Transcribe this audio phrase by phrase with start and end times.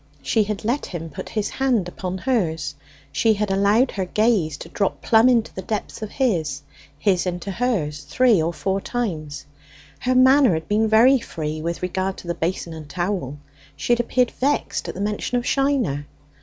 [0.23, 2.73] She had let him put his hand upon hers;
[3.11, 6.63] she had allowed her gaze to drop plumb into the depths of his
[6.97, 9.45] his into hers three or four times;
[9.99, 13.37] her manner had been very free with regard to the basin and towel;
[13.75, 16.07] she had appeared vexed at the mention of Shiner.